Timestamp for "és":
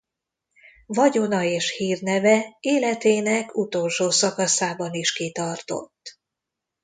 1.43-1.75